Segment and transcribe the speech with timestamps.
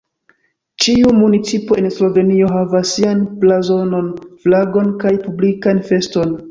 [0.85, 4.13] Ĉiu municipo en Slovenio havas sian blazonon,
[4.47, 6.39] flagon kaj publikan feston.